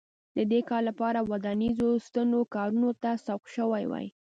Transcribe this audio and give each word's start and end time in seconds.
د 0.37 0.39
دې 0.51 0.59
کار 0.69 0.81
لپاره 0.89 1.19
ودانیزو 1.31 1.89
ستنو 2.05 2.39
کارونو 2.55 2.89
ته 3.01 3.11
سوق 3.25 3.43
شوي 3.55 3.85
وای 3.87 4.07